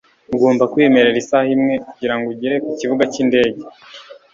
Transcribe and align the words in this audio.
Ugomba 0.35 0.63
kwemerera 0.71 1.17
isaha 1.23 1.49
imwe 1.57 1.75
kugirango 1.87 2.27
ugere 2.33 2.55
kukibuga 2.65 3.03
cyindege 3.13 3.61